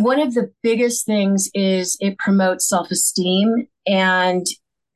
[0.00, 4.46] One of the biggest things is it promotes self esteem and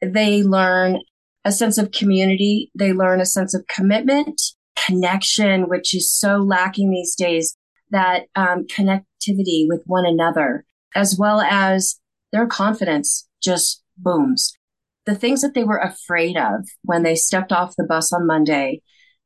[0.00, 1.02] they learn
[1.44, 2.70] a sense of community.
[2.74, 4.40] They learn a sense of commitment,
[4.86, 7.54] connection, which is so lacking these days,
[7.90, 10.64] that um, connectivity with one another,
[10.94, 12.00] as well as
[12.32, 14.56] their confidence just booms.
[15.04, 18.80] The things that they were afraid of when they stepped off the bus on Monday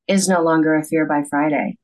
[0.08, 1.78] is no longer a fear by Friday.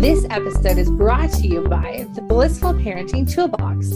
[0.00, 3.90] This episode is brought to you by the Blissful Parenting Toolbox.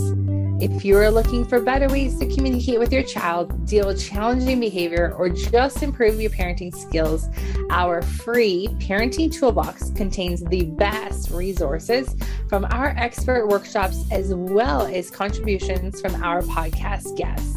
[0.62, 5.14] If you're looking for better ways to communicate with your child, deal with challenging behavior,
[5.16, 7.30] or just improve your parenting skills,
[7.70, 12.14] our free Parenting Toolbox contains the best resources
[12.50, 17.56] from our expert workshops as well as contributions from our podcast guests.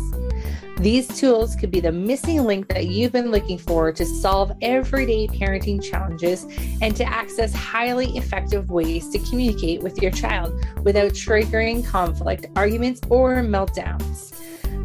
[0.80, 5.26] These tools could be the missing link that you've been looking for to solve everyday
[5.26, 6.46] parenting challenges
[6.84, 13.02] and to access highly effective ways to communicate with your child without triggering conflict, arguments,
[13.10, 14.36] or meltdowns.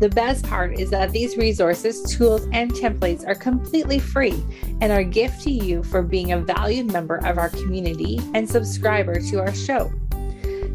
[0.00, 4.42] The best part is that these resources, tools, and templates are completely free
[4.80, 8.48] and are a gift to you for being a valued member of our community and
[8.48, 9.92] subscriber to our show.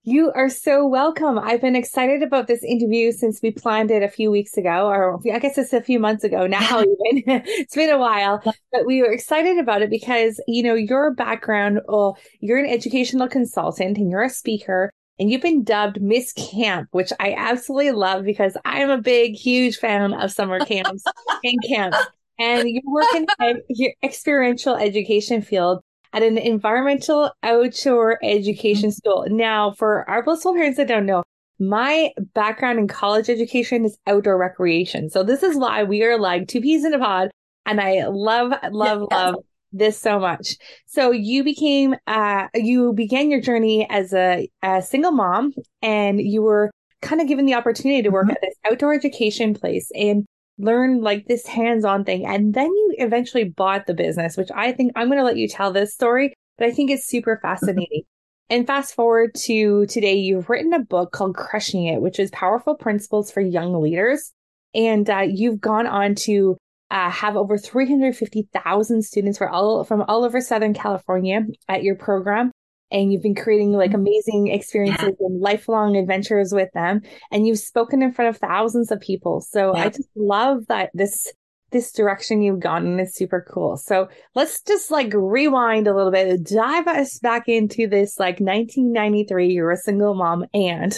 [0.05, 1.39] You are so welcome.
[1.39, 5.19] I've been excited about this interview since we planned it a few weeks ago, or
[5.33, 6.81] I guess it's a few months ago now,
[7.11, 7.23] even.
[7.45, 11.79] it's been a while, but we were excited about it because, you know, your background,
[11.87, 16.89] well, you're an educational consultant and you're a speaker and you've been dubbed Miss Camp,
[16.91, 21.03] which I absolutely love because I'm a big, huge fan of summer camps
[21.43, 21.97] and camps
[22.39, 25.81] and you work in the experiential education field
[26.13, 28.95] at an environmental outdoor education mm-hmm.
[28.95, 29.25] school.
[29.29, 31.23] Now, for our blissful parents that don't know,
[31.59, 35.09] my background in college education is outdoor recreation.
[35.09, 37.31] So this is why we are like two peas in a pod.
[37.65, 39.11] And I love, love, yes.
[39.11, 39.35] love
[39.73, 40.55] this so much.
[40.85, 46.41] So you became, uh, you began your journey as a, a single mom and you
[46.41, 48.31] were kind of given the opportunity to work mm-hmm.
[48.31, 49.91] at this outdoor education place.
[49.95, 50.25] And
[50.59, 54.91] learn like this hands-on thing and then you eventually bought the business which i think
[54.95, 58.03] i'm going to let you tell this story but i think it's super fascinating
[58.51, 62.75] and fast forward to today you've written a book called Krushing It which is powerful
[62.75, 64.31] principles for young leaders
[64.75, 66.57] and uh, you've gone on to
[66.93, 72.51] uh, have over 350,000 students for all from all over Southern California at your program.
[72.91, 74.01] And you've been creating like mm-hmm.
[74.01, 75.25] amazing experiences yeah.
[75.25, 77.01] and lifelong adventures with them.
[77.31, 79.41] And you've spoken in front of thousands of people.
[79.41, 79.85] So yeah.
[79.85, 81.33] i just love that this
[81.71, 83.77] this direction you've gone and it's super cool.
[83.77, 86.43] So let's just like rewind a little bit.
[86.43, 90.93] Dive us back into this like 1993 you're a single mom and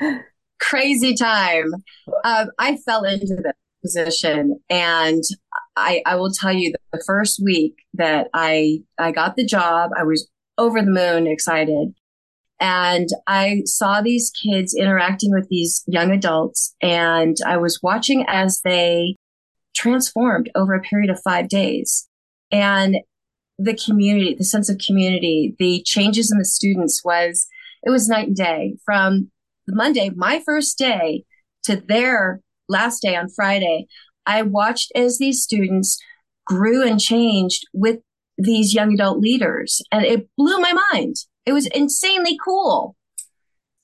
[0.58, 1.66] crazy time.
[2.24, 5.22] Um, i fell into this position and
[5.76, 10.04] I, I will tell you the first week that I, I got the job, I
[10.04, 11.94] was over the moon excited.
[12.60, 18.60] And I saw these kids interacting with these young adults and I was watching as
[18.62, 19.16] they
[19.74, 22.06] transformed over a period of five days.
[22.52, 22.96] And
[23.58, 27.46] the community, the sense of community, the changes in the students was,
[27.82, 29.30] it was night and day from
[29.66, 31.24] Monday, my first day
[31.64, 32.40] to their
[32.70, 33.86] last day on Friday.
[34.26, 36.00] I watched as these students
[36.46, 37.98] grew and changed with
[38.38, 41.16] these young adult leaders and it blew my mind.
[41.46, 42.96] It was insanely cool.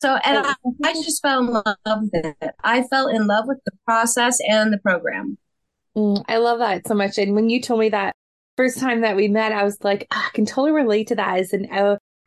[0.03, 0.55] So, and I,
[0.85, 2.55] I just fell in love with it.
[2.62, 5.38] I fell in love with the process and the program.
[5.97, 7.19] Mm, I love that so much.
[7.19, 8.15] And when you told me that
[8.56, 11.38] first time that we met, I was like, oh, I can totally relate to that.
[11.38, 11.67] As an,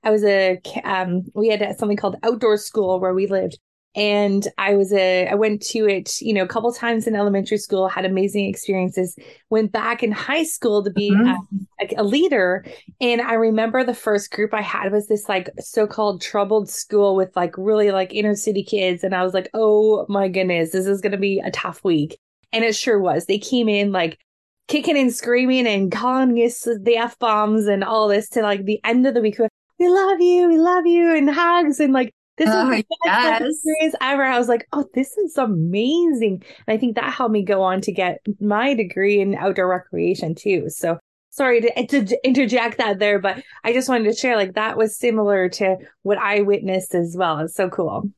[0.03, 3.59] I was a, um, we had something called outdoor school where we lived
[3.95, 7.57] And I was a, I went to it, you know, a couple times in elementary
[7.57, 9.15] school, had amazing experiences,
[9.49, 11.57] went back in high school to be mm-hmm.
[11.81, 12.63] a, a, leader.
[13.01, 17.15] And I remember the first group I had was this like so called troubled school
[17.15, 19.03] with like really like inner city kids.
[19.03, 22.19] And I was like, oh my goodness, this is going to be a tough week.
[22.53, 23.25] And it sure was.
[23.25, 24.19] They came in like
[24.67, 28.79] kicking and screaming and calling us the F bombs and all this to like the
[28.83, 29.39] end of the week.
[29.79, 32.87] We love you, we love you, and hugs and like this is oh, the best
[33.05, 33.41] yes.
[33.41, 34.23] experience ever.
[34.23, 36.43] I was like, oh, this is amazing.
[36.65, 40.33] And I think that helped me go on to get my degree in outdoor recreation
[40.33, 40.69] too.
[40.69, 40.97] So
[41.29, 44.97] sorry to, to interject that there, but I just wanted to share like that was
[44.97, 47.39] similar to what I witnessed as well.
[47.39, 48.09] It's so cool.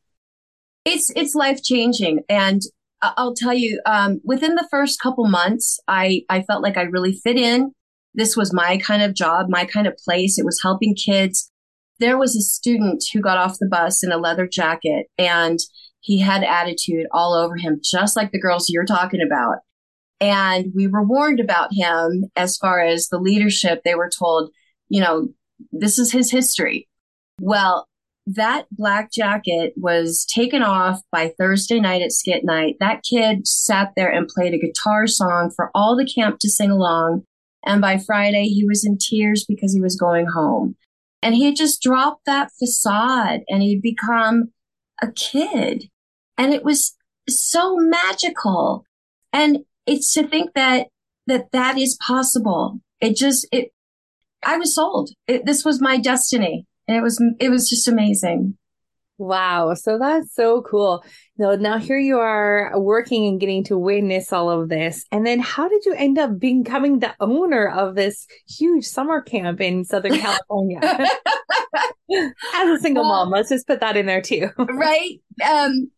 [0.86, 2.62] It's it's life changing, and
[3.04, 7.14] I'll tell you, um, within the first couple months, I I felt like I really
[7.14, 7.72] fit in.
[8.16, 10.40] This was my kind of job, my kind of place.
[10.40, 11.51] It was helping kids
[12.02, 15.60] there was a student who got off the bus in a leather jacket and
[16.02, 19.60] he had attitude all over him, just like the girls you're talking about.
[20.20, 23.82] And we were warned about him as far as the leadership.
[23.86, 24.52] They were told,
[24.90, 25.30] you know,
[25.72, 26.88] this is his history.
[27.40, 27.88] Well,
[28.28, 32.78] that black jacket was taken off by Thursday night at skit night.
[32.80, 36.72] That kid sat there and played a guitar song for all the camp to sing
[36.72, 37.24] along.
[37.64, 40.76] And by Friday, he was in tears because he was going home.
[41.22, 44.52] And he just dropped that facade and he'd become
[45.02, 45.86] a kid.
[46.38, 46.96] And it was
[47.30, 48.86] so magical.
[49.32, 50.88] And it's to think that,
[51.28, 52.80] that that is possible.
[53.00, 53.70] It just, it,
[54.44, 55.12] I was sold.
[55.28, 56.66] It, this was my destiny.
[56.88, 58.58] And it was, it was just amazing.
[59.22, 59.76] Wow.
[59.76, 61.06] So that's so cool.
[61.38, 65.06] Now, now here you are working and getting to witness all of this.
[65.12, 69.62] And then how did you end up becoming the owner of this huge summer camp
[69.62, 70.80] in Southern California?
[70.82, 74.50] As a single well, mom, let's just put that in there too.
[74.58, 75.22] right.
[75.48, 75.92] Um,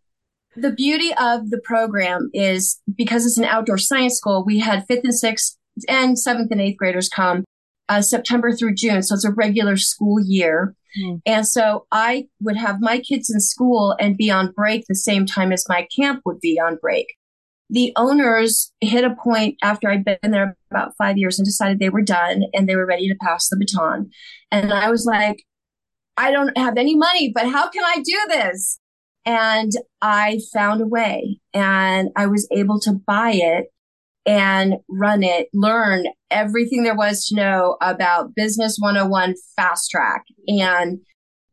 [0.58, 5.06] the beauty of the program is because it's an outdoor science school, we had fifth
[5.06, 7.46] and sixth and seventh and eighth graders come
[7.90, 9.04] uh, September through June.
[9.04, 10.76] So it's a regular school year.
[11.02, 11.22] Mm.
[11.26, 15.26] And so I would have my kids in school and be on break the same
[15.26, 17.08] time as my camp would be on break.
[17.70, 21.90] The owners hit a point after I'd been there about five years and decided they
[21.90, 24.12] were done and they were ready to pass the baton.
[24.52, 25.44] And I was like,
[26.16, 28.80] I don't have any money, but how can I do this?
[29.26, 29.72] And
[30.02, 33.68] I found a way and I was able to buy it
[34.26, 40.24] and run it, learn everything there was to know about Business 101 Fast Track.
[40.48, 41.00] And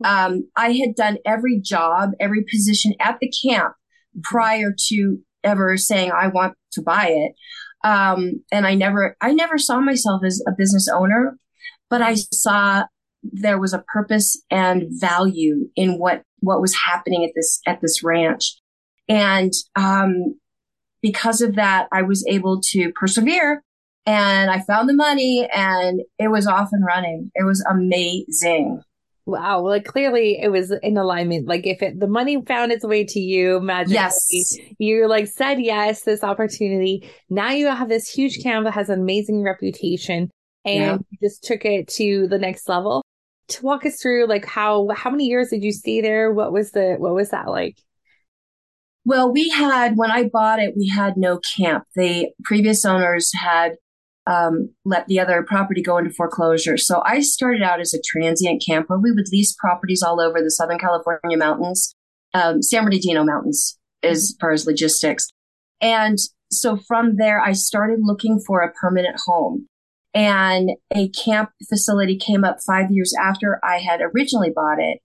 [0.05, 3.75] um, I had done every job, every position at the camp
[4.22, 7.32] prior to ever saying I want to buy it.
[7.82, 11.38] Um, and I never, I never saw myself as a business owner,
[11.88, 12.84] but I saw
[13.22, 18.02] there was a purpose and value in what what was happening at this at this
[18.02, 18.56] ranch.
[19.08, 20.40] And um,
[21.02, 23.62] because of that, I was able to persevere
[24.06, 27.31] and I found the money and it was off and running.
[27.35, 28.82] It was amazing.
[29.26, 29.62] Wow.
[29.62, 31.47] Well, clearly it was in alignment.
[31.47, 34.56] Like if it, the money found its way to you magically, yes.
[34.79, 37.08] you like said yes, this opportunity.
[37.29, 40.31] Now you have this huge that has an amazing reputation
[40.64, 40.99] and yeah.
[41.11, 43.05] you just took it to the next level.
[43.49, 46.32] To walk us through like how, how many years did you stay there?
[46.32, 47.76] What was the, what was that like?
[49.05, 51.85] Well, we had, when I bought it, we had no camp.
[51.97, 53.72] The previous owners had
[54.27, 56.77] um, let the other property go into foreclosure.
[56.77, 58.98] So I started out as a transient camper.
[58.98, 61.94] We would lease properties all over the Southern California mountains,
[62.34, 65.29] um, San Bernardino mountains as far as logistics.
[65.81, 66.19] And
[66.51, 69.67] so from there, I started looking for a permanent home.
[70.13, 74.98] And a camp facility came up five years after I had originally bought it.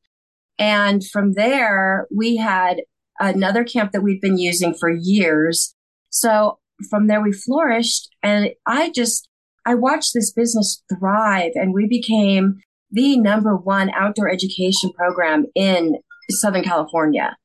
[0.58, 2.82] And from there, we had
[3.20, 5.74] another camp that we'd been using for years.
[6.10, 9.28] So from there we flourished and I just,
[9.66, 12.58] I watched this business thrive and we became
[12.92, 15.96] the number one outdoor education program in
[16.30, 17.36] Southern California.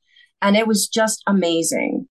[0.43, 2.07] And it was just amazing.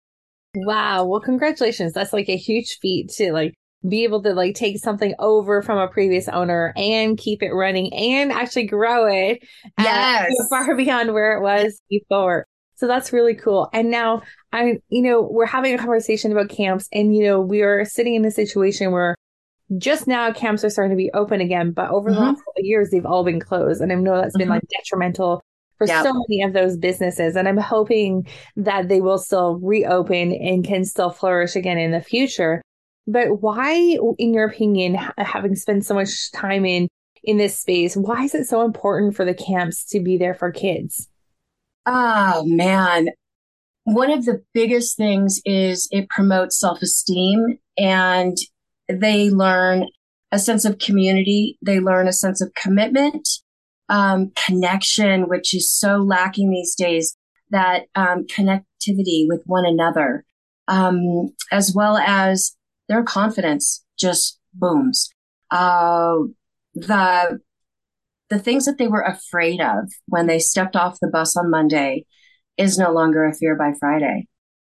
[0.55, 1.05] Wow.
[1.05, 1.93] Well, congratulations.
[1.93, 3.53] That's like a huge feat to like
[3.88, 7.93] be able to like take something over from a previous owner and keep it running
[7.93, 9.39] and actually grow it
[9.79, 10.33] yes.
[10.50, 12.45] far beyond where it was before.
[12.75, 13.70] So that's really cool.
[13.74, 17.62] And now I, you know, we're having a conversation about camps and, you know, we
[17.62, 19.15] are sitting in a situation where
[19.77, 22.20] just now camps are starting to be open again, but over mm-hmm.
[22.20, 23.82] the last couple of years, they've all been closed.
[23.82, 24.39] And I know that's mm-hmm.
[24.39, 25.41] been like detrimental
[25.77, 26.03] for yep.
[26.03, 27.36] so many of those businesses.
[27.36, 32.01] And I'm hoping that they will still reopen and can still flourish again in the
[32.01, 32.62] future.
[33.08, 36.88] But why, in your opinion, having spent so much time in,
[37.24, 40.51] in this space, why is it so important for the camps to be there for
[40.51, 41.08] kids?
[41.86, 43.08] Oh man.
[43.86, 48.38] one of the biggest things is it promotes self esteem and
[48.89, 49.88] they learn
[50.32, 51.58] a sense of community.
[51.63, 53.27] They learn a sense of commitment,
[53.89, 57.18] um, connection, which is so lacking these days,
[57.51, 60.25] that um, connectivity with one another,
[60.68, 62.56] um, as well as
[62.89, 65.10] their confidence just booms.
[65.51, 66.18] Uh,
[66.74, 67.39] the
[68.29, 72.05] the things that they were afraid of when they stepped off the bus on Monday
[72.58, 74.27] is no longer a fear by Friday.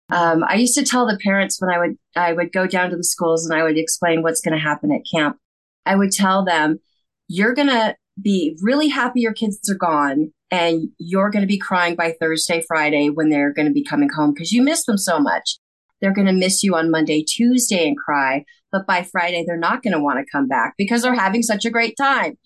[0.09, 2.95] Um, I used to tell the parents when I would I would go down to
[2.97, 5.37] the schools and I would explain what's going to happen at camp.
[5.85, 6.79] I would tell them,
[7.27, 11.57] "You're going to be really happy your kids are gone, and you're going to be
[11.57, 14.97] crying by Thursday, Friday when they're going to be coming home because you miss them
[14.97, 15.57] so much.
[16.03, 18.43] They're going to miss you on Monday, Tuesday, and cry,
[18.73, 21.63] but by Friday they're not going to want to come back because they're having such
[21.63, 22.37] a great time."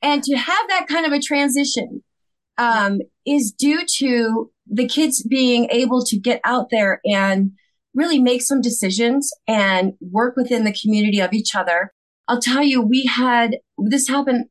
[0.00, 2.04] And to have that kind of a transition
[2.58, 7.50] um, is due to the kids being able to get out there and
[7.92, 11.92] really make some decisions and work within the community of each other.
[12.28, 14.48] I'll tell you, we had this happen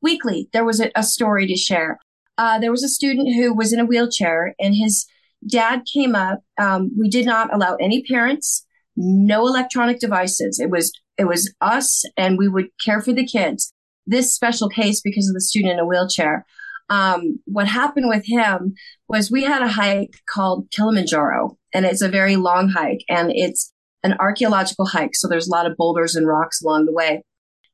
[0.00, 0.48] weekly.
[0.54, 1.98] There was a, a story to share.
[2.38, 5.06] Uh, there was a student who was in a wheelchair and his
[5.48, 6.40] dad came up.
[6.60, 10.58] Um, we did not allow any parents, no electronic devices.
[10.58, 13.72] It was, it was us and we would care for the kids.
[14.06, 16.44] This special case because of the student in a wheelchair
[16.92, 18.74] um, what happened with him
[19.08, 23.72] was we had a hike called Kilimanjaro, and it's a very long hike, and it's
[24.02, 25.14] an archaeological hike.
[25.14, 27.22] So there's a lot of boulders and rocks along the way.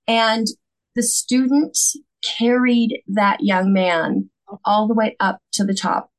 [0.06, 0.46] And
[0.94, 4.30] the students carried that young man
[4.64, 6.10] all the way up to the top.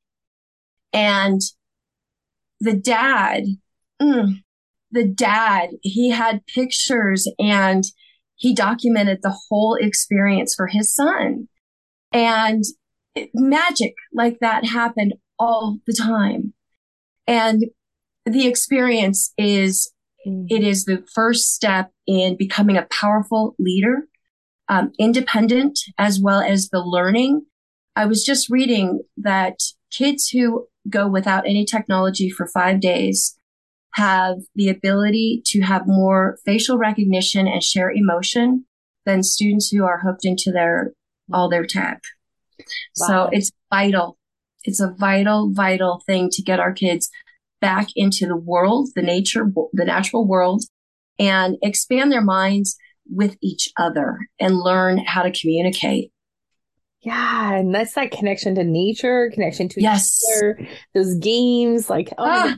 [0.92, 1.40] And
[2.60, 3.44] the dad,
[4.00, 4.34] mm,
[4.90, 7.84] the dad, he had pictures and
[8.36, 11.48] he documented the whole experience for his son.
[12.12, 12.64] And
[13.34, 16.54] magic like that happened all the time.
[17.26, 17.66] And
[18.26, 19.92] the experience is,
[20.26, 20.46] mm.
[20.48, 24.08] it is the first step in becoming a powerful leader,
[24.68, 27.42] um, independent, as well as the learning.
[27.96, 29.58] I was just reading that
[29.90, 33.36] kids who go without any technology for five days
[33.94, 38.64] have the ability to have more facial recognition and share emotion
[39.04, 40.92] than students who are hooked into their
[41.32, 42.00] all their tech.
[42.98, 43.06] Wow.
[43.06, 44.16] So it's vital.
[44.64, 47.10] It's a vital, vital thing to get our kids
[47.60, 50.64] back into the world, the nature, the natural world
[51.20, 52.76] and expand their minds
[53.08, 56.10] with each other and learn how to communicate.
[57.02, 60.18] Yeah, and that's that connection to nature, connection to yes.
[60.22, 61.88] each other, those games.
[61.88, 62.56] Like, oh, ah.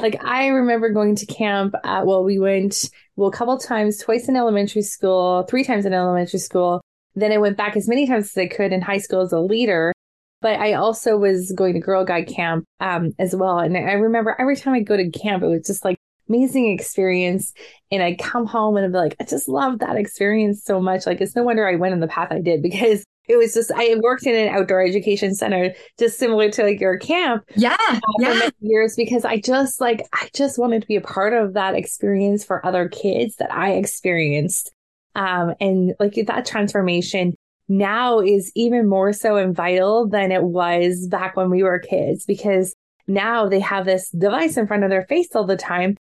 [0.00, 1.74] like I remember going to camp.
[1.84, 5.92] At, well, we went well a couple times, twice in elementary school, three times in
[5.92, 6.80] elementary school,
[7.14, 9.40] then I went back as many times as I could in high school as a
[9.40, 9.92] leader.
[10.40, 13.60] But I also was going to Girl Guide camp um, as well.
[13.60, 15.96] And I remember every time I go to camp, it was just like
[16.28, 17.52] amazing experience.
[17.92, 21.06] And I'd come home and I'd be like, I just love that experience so much.
[21.06, 23.70] Like, it's no wonder I went in the path I did because it was just
[23.74, 27.44] I worked in an outdoor education center, just similar to like your camp.
[27.56, 28.32] Yeah, uh, yeah.
[28.32, 31.54] For many years because I just like I just wanted to be a part of
[31.54, 34.72] that experience for other kids that I experienced.
[35.14, 37.34] Um, and like that transformation
[37.68, 42.24] now is even more so and vital than it was back when we were kids
[42.24, 42.74] because
[43.06, 45.96] now they have this device in front of their face all the time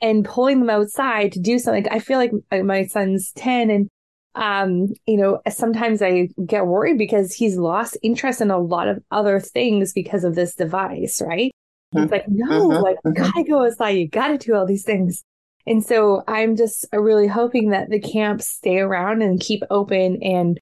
[0.00, 1.86] and pulling them outside to do something.
[1.90, 2.32] I feel like
[2.64, 3.88] my son's 10 and
[4.34, 9.02] um, you know, sometimes I get worried because he's lost interest in a lot of
[9.10, 11.52] other things because of this device, right?
[11.94, 12.04] Mm-hmm.
[12.04, 12.82] It's like, no, mm-hmm.
[12.82, 13.22] like, mm-hmm.
[13.22, 13.90] gotta go outside.
[13.90, 15.22] You gotta do all these things.
[15.66, 20.58] And so I'm just really hoping that the camps stay around and keep open and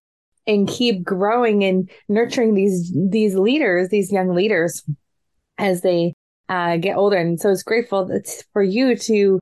[0.47, 4.83] and keep growing and nurturing these these leaders, these young leaders
[5.59, 6.14] as they
[6.49, 7.17] uh, get older.
[7.17, 9.41] And so it's grateful that for you to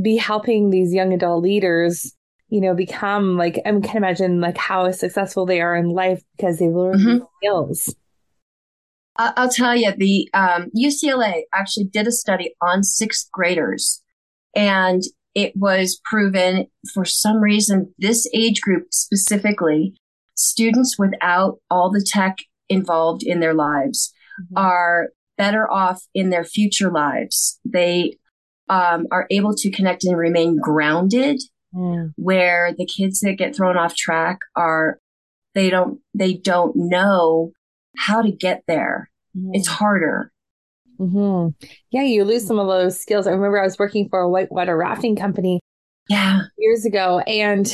[0.00, 2.14] be helping these young adult leaders,
[2.48, 6.58] you know, become like I can imagine like how successful they are in life because
[6.58, 7.24] they've learned mm-hmm.
[7.38, 7.94] skills.
[9.20, 14.00] I'll tell you, the um, UCLA actually did a study on sixth graders
[14.54, 15.02] and
[15.34, 19.94] it was proven for some reason, this age group specifically,
[20.34, 22.38] students without all the tech
[22.68, 24.56] involved in their lives mm-hmm.
[24.56, 27.60] are better off in their future lives.
[27.64, 28.18] They
[28.68, 31.40] um, are able to connect and remain grounded,
[31.78, 32.12] mm.
[32.16, 34.98] where the kids that get thrown off track are
[35.54, 37.52] they don't they don't know
[37.96, 39.10] how to get there.
[39.36, 39.50] Mm.
[39.52, 40.32] It's harder.
[40.98, 41.66] Mm-hmm.
[41.90, 43.26] Yeah, you lose some of those skills.
[43.26, 45.60] I remember I was working for a whitewater rafting company
[46.08, 47.70] yeah years ago and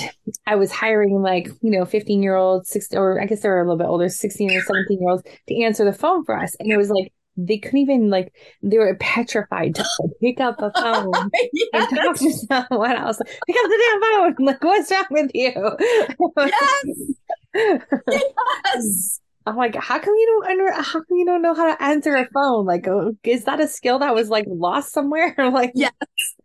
[0.47, 3.61] i was hiring like you know 15 year olds 16 or i guess they were
[3.61, 6.55] a little bit older 16 or 17 year olds to answer the phone for us
[6.59, 9.85] and it was like they couldn't even like they were petrified to
[10.21, 11.71] pick up a phone yes.
[11.73, 13.19] and talk to someone else.
[13.47, 14.47] Pick up the damn phone.
[14.47, 15.53] Like, what's wrong with you?
[16.37, 16.85] Yes.
[18.75, 19.21] yes.
[19.47, 22.15] I'm like, how come you don't under, how come you don't know how to answer
[22.15, 22.65] a phone?
[22.65, 25.35] Like, oh, is that a skill that was like lost somewhere?
[25.53, 25.93] like, yes,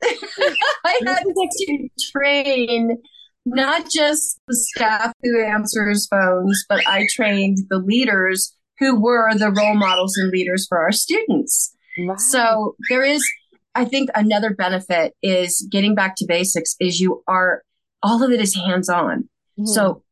[0.03, 2.97] I had to train
[3.45, 9.51] not just the staff who answers phones, but I trained the leaders who were the
[9.51, 11.75] role models and leaders for our students.
[11.97, 12.15] Wow.
[12.15, 13.21] So there is,
[13.75, 16.75] I think, another benefit is getting back to basics.
[16.79, 17.63] Is you are
[18.01, 19.29] all of it is hands on.
[19.59, 19.65] Mm-hmm.
[19.65, 20.03] So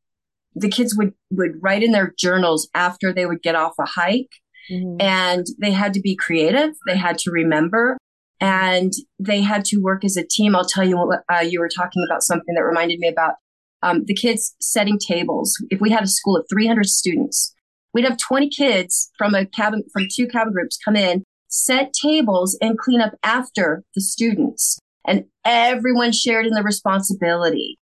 [0.57, 4.31] the kids would would write in their journals after they would get off a hike
[4.71, 4.99] mm-hmm.
[4.99, 7.97] and they had to be creative they had to remember
[8.39, 11.69] and they had to work as a team i'll tell you what uh, you were
[11.69, 13.35] talking about something that reminded me about
[13.83, 17.53] um, the kids setting tables if we had a school of 300 students
[17.97, 22.55] we'd have 20 kids from a cabin from two cabin groups come in set tables
[22.61, 24.77] and clean up after the students
[25.07, 27.79] and everyone shared in the responsibility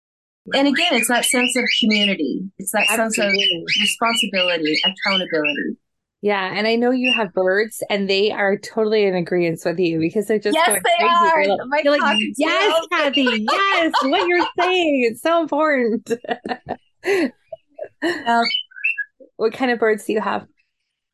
[0.54, 2.42] and again, it's that sense of community.
[2.60, 3.40] It's that Absolutely.
[3.40, 5.78] sense of responsibility, accountability.
[6.22, 10.00] Yeah, and I know you have birds, and they are totally in agreement with you
[10.00, 11.46] because they're just yes, they are.
[11.46, 16.10] They're like, they're like yes, Kathy, yes, what you're saying, it's so important.
[18.04, 18.44] uh,
[19.38, 20.46] what kind of birds do you have?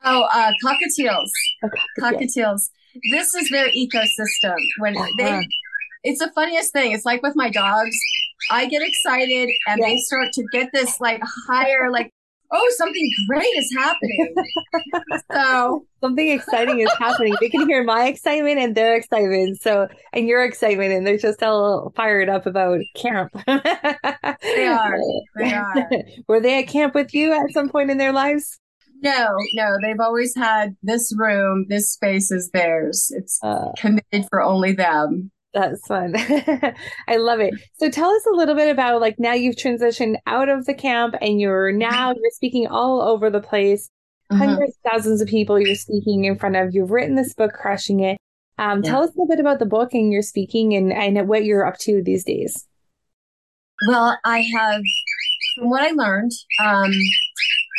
[0.03, 1.29] Oh, uh, cockatiels.
[1.63, 2.19] Oh, cockatiels.
[2.19, 2.69] cockatiels.
[3.11, 4.55] This is their ecosystem.
[4.79, 5.07] When uh-huh.
[5.17, 5.47] they,
[6.03, 6.91] it's the funniest thing.
[6.91, 7.97] It's like with my dogs.
[8.49, 9.87] I get excited and yes.
[9.87, 12.11] they start to get this like higher, like,
[12.51, 14.35] oh, something great is happening.
[15.31, 17.35] so something exciting is happening.
[17.39, 19.61] They can hear my excitement and their excitement.
[19.61, 23.31] So, and your excitement, and they're just all fired up about camp.
[23.47, 24.97] they are.
[25.37, 25.89] They are.
[26.27, 28.59] Were they at camp with you at some point in their lives?
[29.03, 33.11] No, no, they've always had this room, this space is theirs.
[33.15, 35.31] It's uh, committed for only them.
[35.53, 36.13] That's fun.
[37.07, 37.53] I love it.
[37.73, 41.15] So tell us a little bit about like now you've transitioned out of the camp
[41.19, 43.89] and you're now you're speaking all over the place.
[44.31, 44.43] Mm-hmm.
[44.43, 46.73] Hundreds, thousands of people you're speaking in front of.
[46.73, 48.17] You've written this book, Krushing It.
[48.57, 48.91] Um, yeah.
[48.91, 51.65] Tell us a little bit about the book and your speaking and, and what you're
[51.65, 52.67] up to these days.
[53.87, 54.81] Well, I have,
[55.57, 56.31] from what I learned,
[56.63, 56.91] um,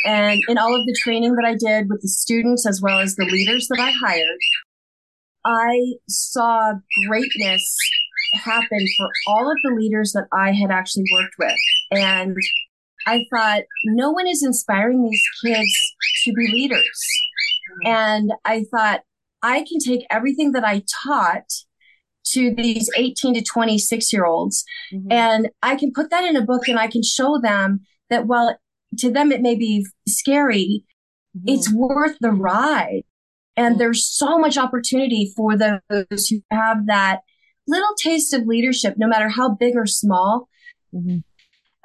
[0.05, 3.15] and in all of the training that I did with the students as well as
[3.15, 4.37] the leaders that I hired,
[5.45, 6.73] I saw
[7.07, 7.77] greatness
[8.33, 11.57] happen for all of the leaders that I had actually worked with.
[11.91, 12.35] And
[13.05, 17.07] I thought, no one is inspiring these kids to be leaders.
[17.85, 19.01] And I thought,
[19.41, 21.51] I can take everything that I taught
[22.27, 25.11] to these 18 to 26 year olds mm-hmm.
[25.11, 28.57] and I can put that in a book and I can show them that while
[28.99, 30.85] to them it may be scary,
[31.35, 31.49] mm-hmm.
[31.49, 33.03] it's worth the ride.
[33.55, 37.19] And there's so much opportunity for those who have that
[37.67, 40.49] little taste of leadership, no matter how big or small,
[40.93, 41.19] mm-hmm.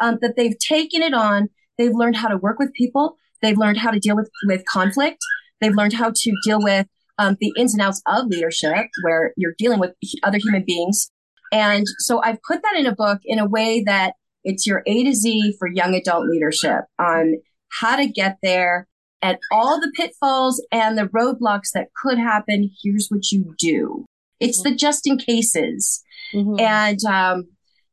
[0.00, 1.48] um, that they've taken it on.
[1.76, 3.16] They've learned how to work with people.
[3.42, 5.18] They've learned how to deal with, with conflict.
[5.60, 6.86] They've learned how to deal with
[7.18, 11.10] um, the ins and outs of leadership, where you're dealing with other human beings.
[11.52, 15.04] And so I've put that in a book in a way that it's your A
[15.04, 17.34] to Z for young adult leadership on
[17.70, 18.86] how to get there,
[19.22, 22.70] at all the pitfalls and the roadblocks that could happen.
[22.82, 24.04] Here's what you do.
[24.40, 24.70] It's mm-hmm.
[24.70, 26.02] the just in cases.
[26.34, 26.60] Mm-hmm.
[26.60, 27.48] And, um,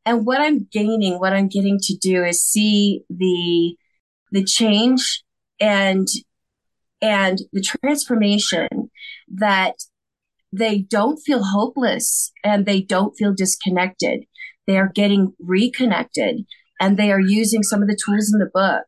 [0.06, 3.76] and what I'm gaining, what I'm getting to do is see the,
[4.32, 5.24] the change
[5.60, 6.08] and,
[7.02, 8.68] and the transformation
[9.34, 9.76] that
[10.52, 14.26] they don't feel hopeless and they don't feel disconnected.
[14.68, 16.46] They are getting reconnected
[16.80, 18.86] and they are using some of the tools in the book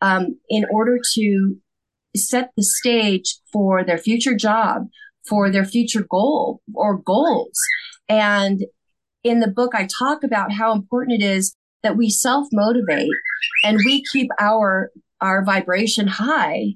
[0.00, 1.56] um, in order to
[2.18, 4.88] set the stage for their future job,
[5.28, 7.58] for their future goal or goals.
[8.08, 8.60] And
[9.24, 13.10] in the book, I talk about how important it is that we self motivate
[13.64, 16.74] and we keep our, our vibration high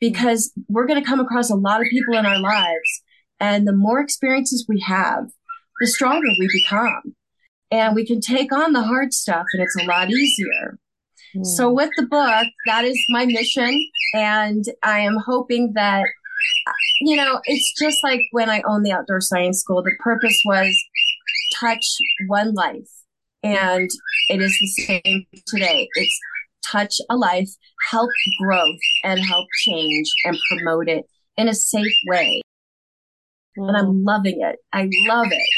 [0.00, 3.02] because we're going to come across a lot of people in our lives.
[3.38, 5.24] And the more experiences we have,
[5.80, 7.14] the stronger we become.
[7.70, 10.78] And we can take on the hard stuff and it's a lot easier.
[11.44, 11.76] So hmm.
[11.76, 13.88] with the book, that is my mission.
[14.14, 16.04] And I am hoping that,
[17.00, 20.74] you know, it's just like when I owned the outdoor science school, the purpose was
[21.58, 21.84] touch
[22.26, 22.88] one life.
[23.42, 23.90] And
[24.28, 25.88] it is the same today.
[25.94, 26.18] It's
[26.64, 27.48] touch a life,
[27.90, 31.04] help growth and help change and promote it
[31.36, 32.42] in a safe way.
[33.58, 33.68] Mm.
[33.68, 34.04] And I'm hmm.
[34.04, 34.56] loving it.
[34.72, 35.48] I love it.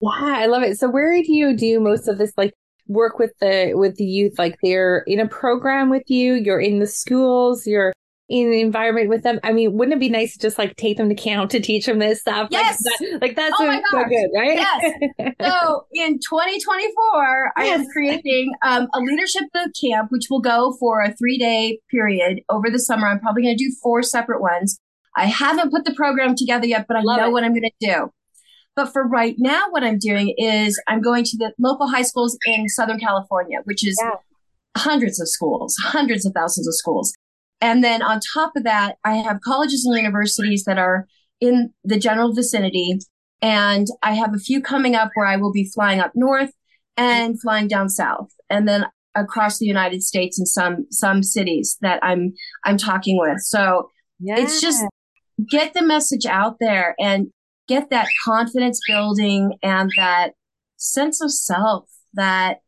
[0.00, 0.78] Yeah, I love it.
[0.78, 2.52] So where do you do most of this like
[2.86, 6.78] work with the with the youth like they're in a program with you you're in
[6.78, 7.92] the schools you're
[8.32, 9.38] in the environment with them.
[9.44, 11.84] I mean, wouldn't it be nice to just like take them to camp to teach
[11.84, 12.48] them this stuff?
[12.50, 12.82] Yes.
[12.82, 14.56] Like, that, like that's Oh so good, right?
[14.56, 14.94] Yes.
[15.42, 21.02] So in 2024, I am creating um, a leadership boot camp, which will go for
[21.02, 23.06] a three day period over the summer.
[23.06, 24.78] I'm probably going to do four separate ones.
[25.14, 27.32] I haven't put the program together yet, but I Love know it.
[27.32, 28.10] what I'm going to do.
[28.74, 32.38] But for right now, what I'm doing is I'm going to the local high schools
[32.46, 34.12] in Southern California, which is Yeah.
[34.76, 37.12] hundreds of schools, hundreds of thousands of schools.
[37.60, 41.06] And then on top of that, I have colleges and universities that are
[41.40, 42.98] in the general vicinity.
[43.42, 46.52] And I have a few coming up where I will be flying up north
[46.96, 51.98] and flying down south and then across the United States in some, some cities that
[52.02, 52.32] I'm,
[52.64, 53.40] I'm talking with.
[53.40, 53.90] So
[54.38, 54.82] it's just
[55.50, 57.28] get the message out there and
[57.72, 60.32] get that confidence building and that
[60.76, 62.58] sense of self that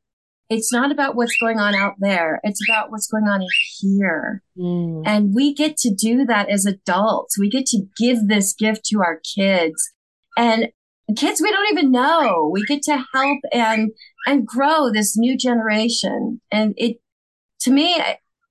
[0.51, 2.41] it's not about what's going on out there.
[2.43, 3.49] It's about what's going on in
[3.81, 4.43] here.
[4.59, 5.03] Mm.
[5.05, 7.39] And we get to do that as adults.
[7.39, 9.75] We get to give this gift to our kids
[10.37, 10.69] and
[11.17, 12.49] kids we don't even know.
[12.53, 13.91] We get to help and,
[14.27, 16.41] and grow this new generation.
[16.51, 16.97] And it,
[17.61, 18.03] to me,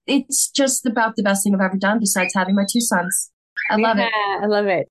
[0.06, 3.32] it's just about the best thing I've ever done besides having my two sons.
[3.70, 4.12] I love it.
[4.13, 4.88] I love it.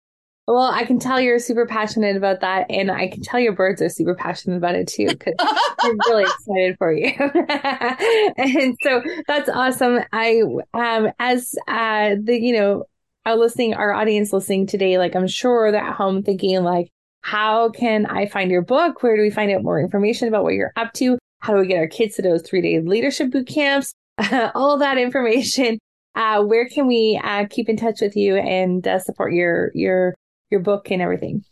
[0.52, 3.80] Well, I can tell you're super passionate about that, and I can tell your birds
[3.80, 7.14] are super passionate about it too because I'm really excited for you.
[8.36, 10.00] and so that's awesome.
[10.12, 10.42] I
[10.74, 12.84] um as uh the you know
[13.24, 16.90] our listening our audience listening today, like I'm sure they're at home thinking like,
[17.22, 19.02] how can I find your book?
[19.02, 21.16] Where do we find out more information about what you're up to?
[21.38, 23.94] How do we get our kids to those three day leadership boot camps?
[24.54, 25.78] all that information.
[26.14, 30.14] Uh, where can we uh, keep in touch with you and uh, support your your
[30.52, 31.42] your book and everything?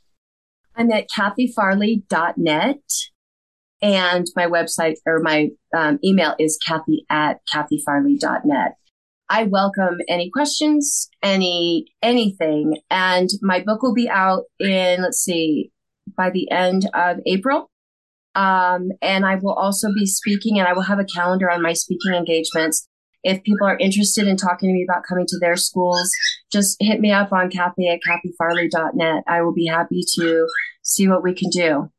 [0.76, 2.78] I'm at kathyfarley.net
[3.82, 8.74] and my website or my um, email is kathy at kathyfarley.net.
[9.28, 15.70] I welcome any questions, any anything, and my book will be out in let's see
[16.16, 17.70] by the end of April.
[18.34, 21.72] Um, and I will also be speaking, and I will have a calendar on my
[21.72, 22.88] speaking engagements.
[23.22, 26.10] If people are interested in talking to me about coming to their schools,
[26.50, 29.24] just hit me up on Kathy at kathyfarley.net.
[29.26, 30.46] I will be happy to
[30.82, 31.90] see what we can do.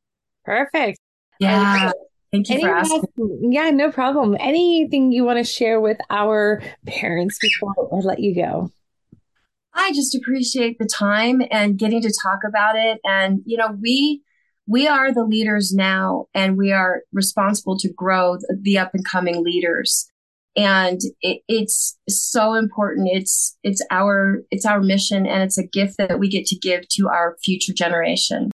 [0.46, 1.00] Perfect.
[1.40, 1.92] Yeah.
[2.32, 3.04] Thank you Any for asking.
[3.18, 4.38] last- yeah, no problem.
[4.40, 8.72] Anything you want to share with our parents before I let you go?
[9.74, 13.00] I just appreciate the time and getting to talk about it.
[13.04, 14.22] And, you know, we,
[14.68, 19.06] we are the leaders now and we are responsible to grow the, the up and
[19.06, 20.10] coming leaders.
[20.56, 23.08] And it, it's so important.
[23.12, 26.88] It's, it's our, it's our mission and it's a gift that we get to give
[26.90, 28.52] to our future generation.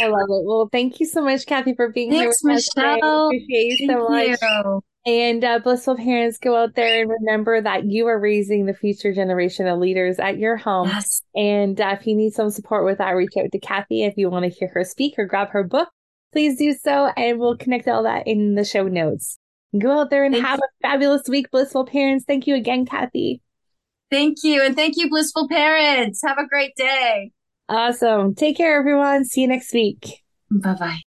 [0.00, 0.44] I love it.
[0.46, 2.94] Well, thank you so much, Kathy, for being Thanks, here with us today.
[2.94, 3.26] Michelle.
[3.26, 4.38] Appreciate you Thank so much.
[4.40, 4.80] you.
[5.04, 9.12] And uh, blissful parents, go out there and remember that you are raising the future
[9.12, 10.88] generation of leaders at your home.
[10.88, 11.22] Yes.
[11.34, 14.04] And uh, if you need some support with that, reach out to Kathy.
[14.04, 15.88] If you want to hear her speak or grab her book,
[16.32, 17.10] please do so.
[17.16, 19.38] And we'll connect all that in the show notes.
[19.78, 22.24] Go out there and Thank have a fabulous week, blissful parents.
[22.26, 23.40] Thank you again, Kathy.
[24.10, 24.62] Thank you.
[24.62, 26.20] And thank you, blissful parents.
[26.22, 27.32] Have a great day.
[27.68, 28.34] Awesome.
[28.34, 29.24] Take care, everyone.
[29.24, 30.22] See you next week.
[30.50, 31.00] Bye bye.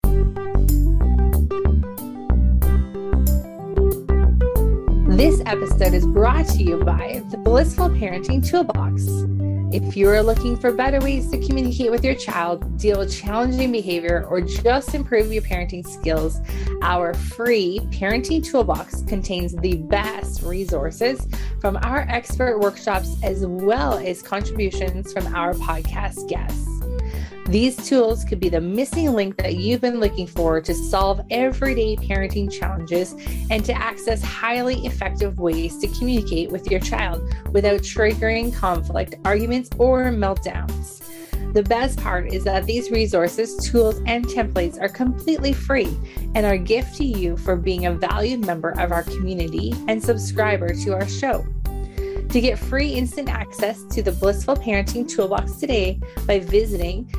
[5.15, 9.05] This episode is brought to you by the Blissful Parenting Toolbox.
[9.71, 14.25] If you're looking for better ways to communicate with your child, deal with challenging behavior,
[14.29, 16.39] or just improve your parenting skills,
[16.81, 21.27] our free Parenting Toolbox contains the best resources
[21.59, 26.74] from our expert workshops as well as contributions from our podcast guests.
[27.47, 31.95] These tools could be the missing link that you've been looking for to solve everyday
[31.95, 33.13] parenting challenges
[33.51, 39.69] and to access highly effective ways to communicate with your child without triggering conflict, arguments,
[39.77, 41.03] or meltdowns.
[41.53, 45.95] The best part is that these resources, tools, and templates are completely free
[46.33, 50.03] and are a gift to you for being a valued member of our community and
[50.03, 51.45] subscriber to our show.
[52.29, 57.09] To get free instant access to the Blissful Parenting Toolbox today by visiting